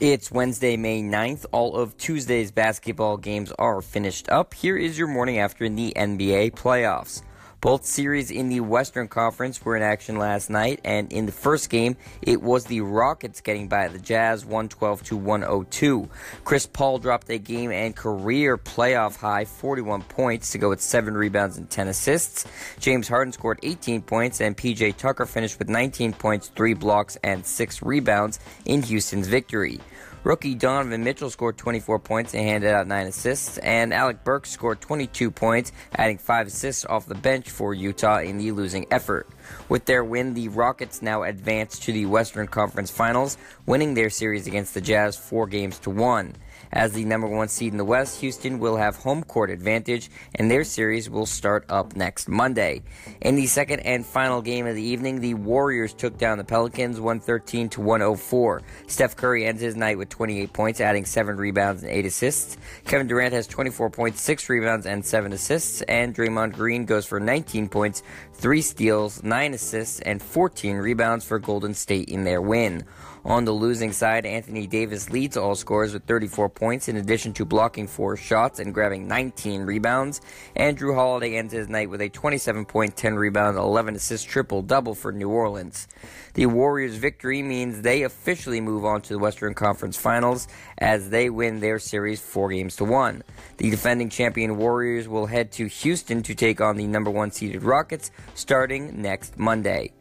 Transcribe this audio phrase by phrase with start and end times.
[0.00, 1.46] It's Wednesday, May 9th.
[1.50, 4.54] All of Tuesday's basketball games are finished up.
[4.54, 7.22] Here is your morning after in the NBA playoffs.
[7.60, 11.70] Both series in the Western Conference were in action last night, and in the first
[11.70, 16.08] game, it was the Rockets getting by the Jazz 112 to 102.
[16.44, 21.14] Chris Paul dropped a game and career playoff high 41 points to go with 7
[21.14, 22.46] rebounds and 10 assists.
[22.78, 27.44] James Harden scored 18 points, and PJ Tucker finished with 19 points, 3 blocks, and
[27.44, 29.80] 6 rebounds in Houston's victory.
[30.24, 34.80] Rookie Donovan Mitchell scored 24 points and handed out 9 assists, and Alec Burks scored
[34.80, 39.28] 22 points, adding 5 assists off the bench for Utah in the losing effort.
[39.68, 44.46] With their win, the Rockets now advance to the Western Conference Finals, winning their series
[44.46, 46.34] against the Jazz 4 games to 1.
[46.72, 50.50] As the number one seed in the West, Houston will have home court advantage, and
[50.50, 52.82] their series will start up next Monday.
[53.20, 57.00] In the second and final game of the evening, the Warriors took down the Pelicans
[57.00, 58.62] 113 to 104.
[58.86, 62.56] Steph Curry ends his night with 28 points, adding 7 rebounds and 8 assists.
[62.84, 67.18] Kevin Durant has 24 points, 6 rebounds, and 7 assists, and Draymond Green goes for
[67.18, 68.02] 19 points,
[68.34, 72.84] 3 steals, 9 assists, and 14 rebounds for Golden State in their win.
[73.24, 77.44] On the losing side, Anthony Davis leads all scorers with 34 points in addition to
[77.44, 80.20] blocking four shots and grabbing 19 rebounds.
[80.56, 84.94] Jrue Holiday ends his night with a 27 point, 10 rebound, 11 assist triple double
[84.94, 85.88] for New Orleans.
[86.34, 90.46] The Warriors' victory means they officially move on to the Western Conference Finals
[90.78, 93.22] as they win their series four games to one.
[93.56, 97.62] The defending champion Warriors will head to Houston to take on the number one seeded
[97.62, 99.92] Rockets starting next Monday.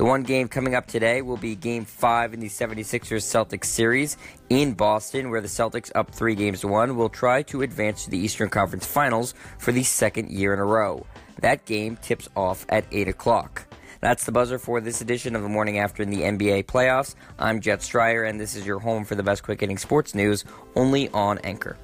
[0.00, 4.16] The one game coming up today will be game five in the 76ers Celtics series
[4.48, 8.10] in Boston, where the Celtics, up three games to one, will try to advance to
[8.10, 11.04] the Eastern Conference Finals for the second year in a row.
[11.42, 13.66] That game tips off at 8 o'clock.
[14.00, 17.14] That's the buzzer for this edition of the morning after in the NBA playoffs.
[17.38, 20.46] I'm Jet Stryer, and this is your home for the best quick hitting sports news
[20.76, 21.76] only on Anchor.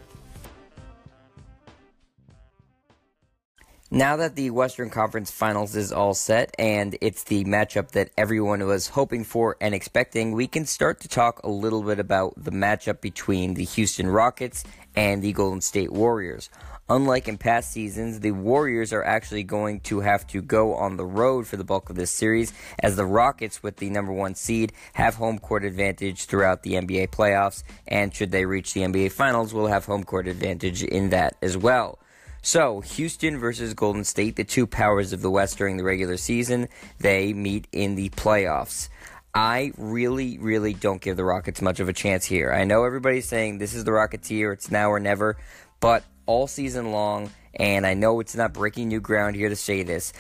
[3.91, 8.67] Now that the Western Conference Finals is all set and it's the matchup that everyone
[8.67, 12.51] was hoping for and expecting, we can start to talk a little bit about the
[12.51, 14.65] matchup between the Houston Rockets
[14.97, 16.51] and the Golden State Warriors.
[16.89, 21.07] Unlike in past seasons, the Warriors are actually going to have to go on the
[21.07, 24.73] road for the bulk of this series, as the Rockets, with the number one seed,
[24.95, 29.55] have home court advantage throughout the NBA playoffs, and should they reach the NBA Finals,
[29.55, 32.01] will have home court advantage in that as well.
[32.47, 36.69] So, Houston versus Golden State, the two powers of the West during the regular season,
[37.01, 38.89] they meet in the playoffs.
[39.35, 42.53] I really, really don't give the Rockets much of a chance here.
[42.53, 45.37] I know everybody's saying this is the Rockets year, it's now or never,
[45.81, 49.83] but all season long, and I know it's not breaking new ground here to say
[49.83, 50.13] this.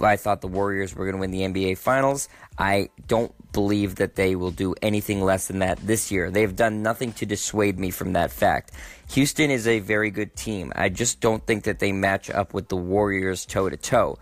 [0.00, 2.28] I thought the Warriors were going to win the NBA Finals.
[2.58, 6.30] I don't believe that they will do anything less than that this year.
[6.30, 8.72] They've done nothing to dissuade me from that fact.
[9.10, 10.72] Houston is a very good team.
[10.74, 14.18] I just don't think that they match up with the Warriors toe to toe.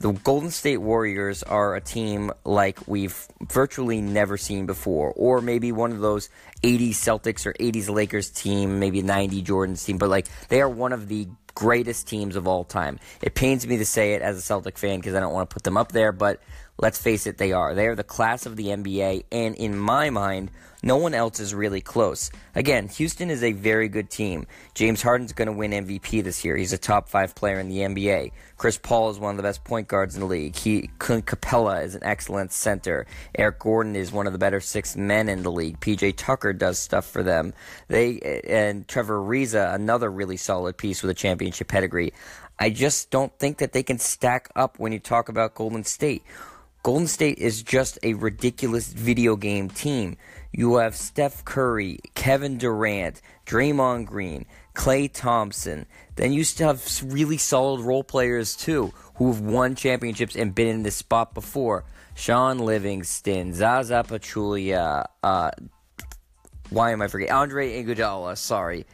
[0.00, 5.72] The Golden State Warriors are a team like we've virtually never seen before, or maybe
[5.72, 6.30] one of those
[6.62, 10.94] 80s Celtics or 80s Lakers team, maybe 90 Jordan's team, but like they are one
[10.94, 11.28] of the
[11.60, 12.98] greatest teams of all time.
[13.20, 15.54] It pains me to say it as a Celtic fan because I don't want to
[15.54, 16.40] put them up there, but
[16.78, 17.74] let's face it, they are.
[17.74, 20.50] They are the class of the NBA, and in my mind,
[20.82, 22.30] no one else is really close.
[22.54, 24.46] Again, Houston is a very good team.
[24.74, 26.56] James Harden's going to win MVP this year.
[26.56, 28.32] He's a top five player in the NBA.
[28.56, 30.56] Chris Paul is one of the best point guards in the league.
[30.56, 33.06] He Capela is an excellent center.
[33.34, 35.80] Eric Gordon is one of the better six men in the league.
[35.80, 37.52] PJ Tucker does stuff for them.
[37.88, 42.12] They and Trevor Ariza, another really solid piece with a championship pedigree.
[42.58, 46.22] I just don't think that they can stack up when you talk about Golden State.
[46.82, 50.16] Golden State is just a ridiculous video game team.
[50.52, 55.86] You have Steph Curry, Kevin Durant, Draymond Green, Klay Thompson.
[56.16, 60.68] Then you still have really solid role players too, who have won championships and been
[60.68, 61.84] in this spot before.
[62.14, 65.50] Shaun Livingston, Zaza Pachulia, uh,
[66.70, 67.34] why am I forgetting?
[67.34, 68.86] Andre Iguodala, sorry.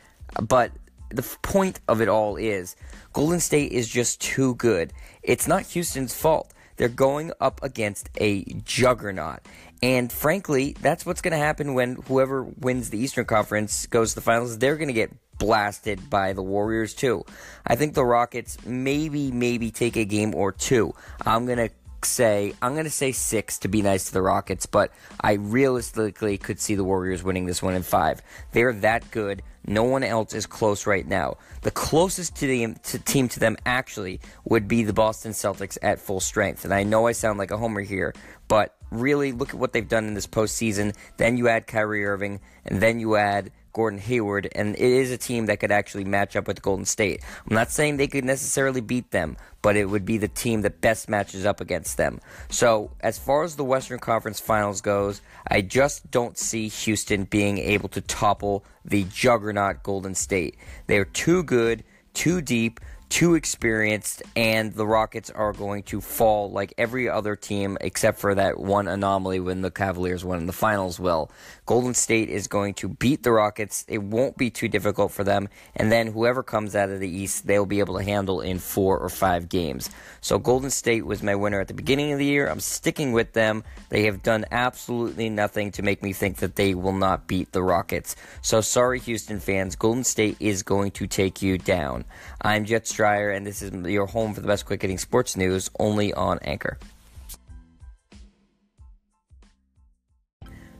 [0.42, 0.72] But
[1.10, 2.76] the point of it all is
[3.12, 4.92] Golden State is just too good.
[5.22, 6.52] It's not Houston's fault.
[6.76, 9.40] They're going up against a juggernaut.
[9.82, 14.16] And frankly, that's what's going to happen when whoever wins the Eastern Conference goes to
[14.16, 14.58] the finals.
[14.58, 17.24] They're going to get blasted by the Warriors too.
[17.66, 20.94] I think the Rockets maybe maybe take a game or two.
[21.24, 21.70] I'm going to
[22.06, 26.38] say I'm going to say 6 to be nice to the Rockets, but I realistically
[26.38, 28.22] could see the Warriors winning this one in 5.
[28.52, 29.42] They're that good.
[29.66, 31.38] No one else is close right now.
[31.62, 35.98] The closest to the to team to them actually would be the Boston Celtics at
[35.98, 36.64] full strength.
[36.64, 38.14] And I know I sound like a homer here,
[38.46, 40.94] but really, look at what they've done in this postseason.
[41.16, 45.19] Then you add Kyrie Irving, and then you add Gordon Hayward, and it is a
[45.19, 47.23] team that could actually match up with Golden State.
[47.46, 50.81] I'm not saying they could necessarily beat them, but it would be the team that
[50.81, 52.23] best matches up against them.
[52.49, 57.58] So, as far as the Western Conference Finals goes, I just don't see Houston being
[57.58, 60.56] able to topple the juggernaut Golden State.
[60.87, 61.84] They're too good,
[62.14, 67.78] too deep, too experienced, and the Rockets are going to fall like every other team
[67.81, 71.31] except for that one anomaly when the Cavaliers won in the finals will.
[71.66, 73.84] Golden State is going to beat the Rockets.
[73.88, 77.48] It won't be too difficult for them, and then whoever comes out of the East,
[77.48, 79.90] they'll be able to handle in four or five games.
[80.20, 82.48] So Golden State was my winner at the beginning of the year.
[82.48, 83.64] I'm sticking with them.
[83.88, 87.64] They have done absolutely nothing to make me think that they will not beat the
[87.64, 88.14] Rockets.
[88.42, 89.74] So sorry, Houston fans.
[89.74, 92.04] Golden State is going to take you down.
[92.40, 95.68] I'm Jets Stryer, and this is your home for the best quick hitting sports news
[95.80, 96.78] only on Anchor.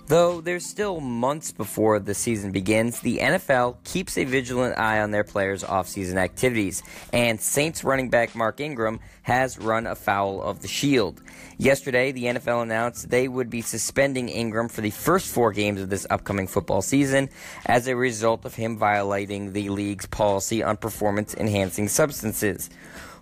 [0.09, 5.11] Though there's still months before the season begins, the NFL keeps a vigilant eye on
[5.11, 10.69] their players' offseason activities, and Saints running back Mark Ingram has run afoul of the
[10.69, 11.21] shield.
[11.59, 15.91] Yesterday, the NFL announced they would be suspending Ingram for the first four games of
[15.91, 17.29] this upcoming football season
[17.65, 22.71] as a result of him violating the league's policy on performance enhancing substances.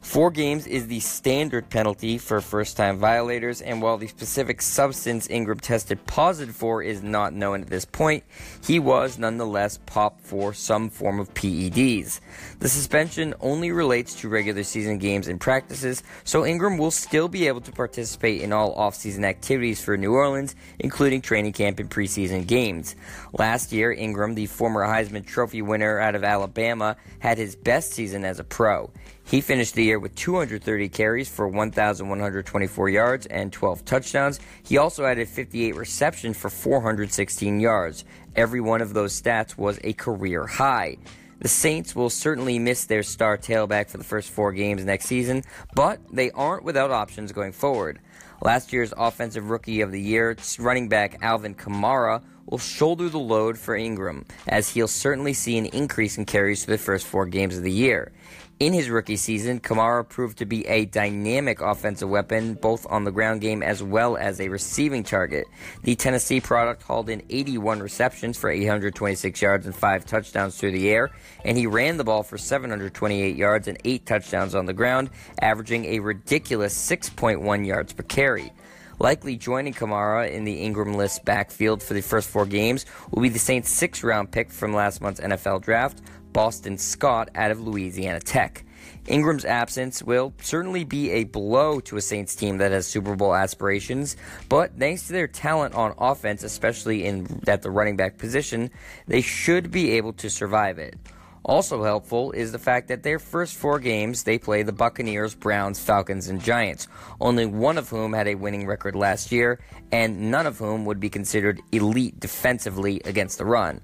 [0.05, 5.29] Four games is the standard penalty for first time violators, and while the specific substance
[5.31, 8.23] Ingram tested positive for is not known at this point,
[8.65, 12.21] he was nonetheless popped for some form of PEDs.
[12.61, 17.49] The suspension only relates to regular season games and practices, so Ingram will still be
[17.49, 22.47] able to participate in all offseason activities for New Orleans, including training camp and preseason
[22.47, 22.95] games.
[23.33, 28.25] Last year, Ingram, the former Heisman Trophy winner out of Alabama, had his best season
[28.25, 28.93] as a pro.
[29.27, 34.39] He finished the year with 230 carries for 1,124 yards and 12 touchdowns.
[34.63, 38.05] He also added 58 receptions for 416 yards.
[38.37, 40.99] Every one of those stats was a career high.
[41.41, 45.43] The Saints will certainly miss their star tailback for the first four games next season,
[45.75, 48.01] but they aren't without options going forward.
[48.41, 53.59] Last year's Offensive Rookie of the Year running back Alvin Kamara will shoulder the load
[53.59, 57.57] for Ingram, as he'll certainly see an increase in carries for the first four games
[57.57, 58.13] of the year.
[58.61, 63.11] In his rookie season, Kamara proved to be a dynamic offensive weapon, both on the
[63.11, 65.49] ground game as well as a receiving target.
[65.83, 70.89] The Tennessee product hauled in 81 receptions for 826 yards and 5 touchdowns through the
[70.89, 71.11] air,
[71.45, 75.11] and he ran the ball for 728 yards and 8 touchdowns on the ground,
[75.43, 78.53] averaging a ridiculous 6.1 yards per carry.
[79.01, 83.29] Likely joining Kamara in the Ingram list backfield for the first four games will be
[83.29, 86.01] the Saints' sixth round pick from last month's NFL draft,
[86.35, 88.67] Boston Scott out of Louisiana Tech.
[89.07, 93.35] Ingram's absence will certainly be a blow to a Saints team that has Super Bowl
[93.35, 94.17] aspirations,
[94.49, 98.71] but thanks to their talent on offense, especially in at the running back position,
[99.07, 100.99] they should be able to survive it.
[101.45, 105.79] Also helpful is the fact that their first four games they play the Buccaneers, Browns,
[105.79, 106.89] Falcons, and Giants,
[107.21, 109.61] only one of whom had a winning record last year,
[109.93, 113.83] and none of whom would be considered elite defensively against the run.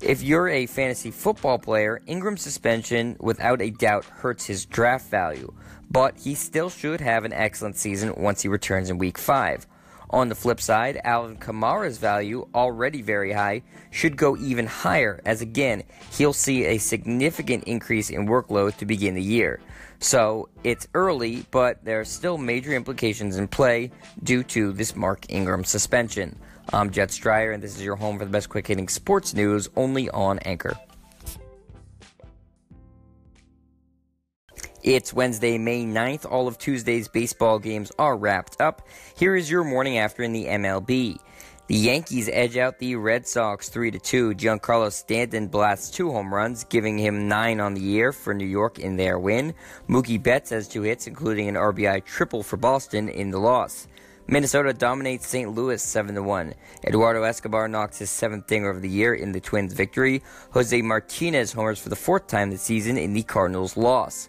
[0.00, 5.52] If you're a fantasy football player, Ingram's suspension without a doubt hurts his draft value,
[5.90, 9.66] but he still should have an excellent season once he returns in week 5.
[10.10, 15.40] On the flip side, Alvin Kamara's value, already very high, should go even higher, as
[15.40, 19.58] again, he'll see a significant increase in workload to begin the year.
[19.98, 23.90] So it's early, but there are still major implications in play
[24.22, 26.38] due to this Mark Ingram suspension.
[26.70, 29.70] I'm Jet Stryer, and this is your home for the best quick hitting sports news
[29.74, 30.76] only on Anchor.
[34.82, 36.30] It's Wednesday, May 9th.
[36.30, 38.86] All of Tuesday's baseball games are wrapped up.
[39.16, 41.18] Here is your morning after in the MLB.
[41.68, 44.34] The Yankees edge out the Red Sox 3 2.
[44.34, 48.78] Giancarlo Stanton blasts two home runs, giving him nine on the year for New York
[48.78, 49.54] in their win.
[49.88, 53.88] Mookie Betts has two hits, including an RBI triple for Boston in the loss.
[54.30, 55.54] Minnesota dominates St.
[55.54, 56.54] Louis 7 1.
[56.84, 60.22] Eduardo Escobar knocks his seventh dinger of the year in the Twins' victory.
[60.50, 64.28] Jose Martinez homers for the fourth time this season in the Cardinals' loss.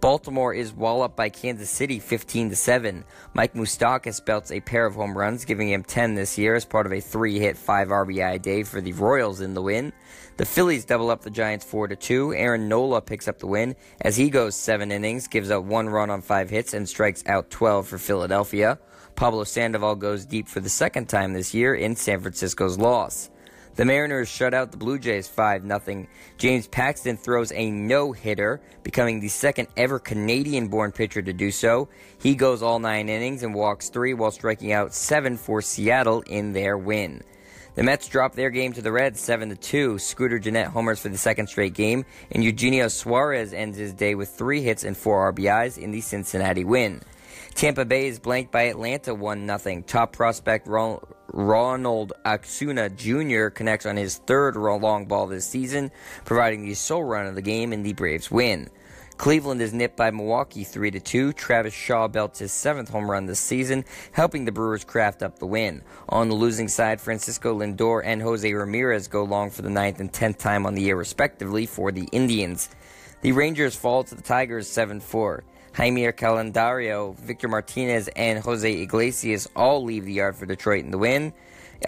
[0.00, 3.04] Baltimore is walloped by Kansas City 15 7.
[3.34, 6.86] Mike Moustakas belts a pair of home runs, giving him 10 this year as part
[6.86, 9.92] of a three-hit, five RBI day for the Royals in the win.
[10.36, 12.34] The Phillies double up the Giants 4 2.
[12.34, 16.08] Aaron Nola picks up the win as he goes seven innings, gives up one run
[16.08, 18.78] on five hits, and strikes out 12 for Philadelphia.
[19.16, 23.30] Pablo Sandoval goes deep for the second time this year in San Francisco's loss.
[23.76, 26.06] The Mariners shut out the Blue Jays 5 0.
[26.36, 31.50] James Paxton throws a no hitter, becoming the second ever Canadian born pitcher to do
[31.50, 31.88] so.
[32.18, 36.52] He goes all nine innings and walks three while striking out seven for Seattle in
[36.52, 37.22] their win.
[37.76, 39.98] The Mets drop their game to the Reds 7 2.
[39.98, 44.28] Scooter Gennett homers for the second straight game, and Eugenio Suarez ends his day with
[44.28, 47.00] three hits and four RBIs in the Cincinnati win.
[47.54, 49.82] Tampa Bay is blanked by Atlanta 1 0.
[49.86, 53.48] Top prospect Ronald Acuna Jr.
[53.48, 55.90] connects on his third long ball this season,
[56.24, 58.68] providing the sole run of the game in the Braves win.
[59.20, 61.34] Cleveland is nipped by Milwaukee 3 2.
[61.34, 65.46] Travis Shaw belts his seventh home run this season, helping the Brewers craft up the
[65.46, 65.82] win.
[66.08, 70.10] On the losing side, Francisco Lindor and Jose Ramirez go long for the ninth and
[70.10, 72.70] tenth time on the year, respectively, for the Indians.
[73.20, 75.44] The Rangers fall to the Tigers 7 4.
[75.74, 80.98] Jeimer Candelario, Victor Martinez, and Jose Iglesias all leave the yard for Detroit in the
[80.98, 81.32] win.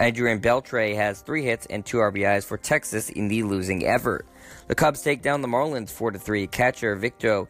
[0.01, 4.25] Adrian Beltre has three hits and two RBIs for Texas in the losing effort.
[4.67, 6.47] The Cubs take down the Marlins 4 3.
[6.47, 7.47] Catcher Victor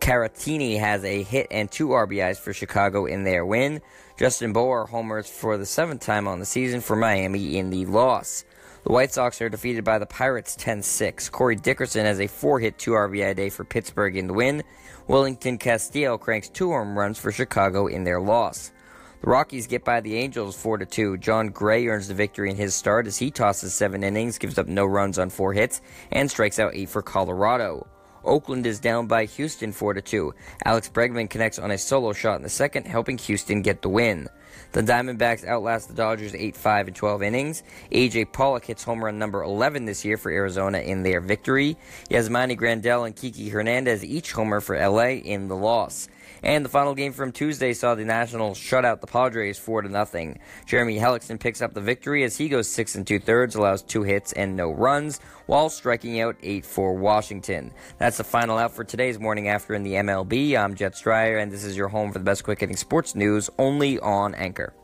[0.00, 3.80] Caratini has a hit and two RBIs for Chicago in their win.
[4.18, 8.44] Justin Bour homers for the seventh time on the season for Miami in the loss.
[8.84, 11.28] The White Sox are defeated by the Pirates 10 6.
[11.28, 14.64] Corey Dickerson has a four hit, two RBI day for Pittsburgh in the win.
[15.06, 18.72] Wellington Castillo cranks two home runs for Chicago in their loss.
[19.20, 21.18] The Rockies get by the Angels 4 2.
[21.18, 24.66] Jon Gray earns the victory in his start as he tosses seven innings, gives up
[24.66, 27.86] no runs on four hits, and strikes out eight for Colorado.
[28.24, 30.34] Oakland is down by Houston 4 2.
[30.64, 34.28] Alex Bregman connects on a solo shot in the second, helping Houston get the win.
[34.70, 37.62] The Diamondbacks outlast the Dodgers 8 5 in 12 innings.
[37.90, 41.76] AJ Pollock hits home run number 11 this year for Arizona in their victory.
[42.08, 46.08] Yasmani Grandal and Kiki Hernandez each homer for LA in the loss.
[46.42, 49.88] And the final game from Tuesday saw the Nationals shut out the Padres 4 to
[49.88, 50.40] nothing.
[50.66, 54.02] Jeremy Hellickson picks up the victory as he goes 6 and 2 thirds, allows two
[54.02, 57.72] hits and no runs, while striking out 8 for Washington.
[57.98, 60.56] That's the final out for today's morning after in the MLB.
[60.56, 63.48] I'm Jet Stryer, and this is your home for the best quick hitting sports news
[63.58, 64.74] only on Anchor.